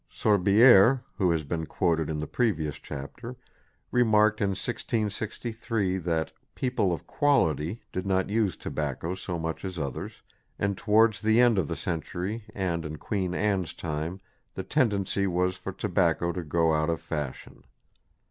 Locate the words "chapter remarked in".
2.79-4.47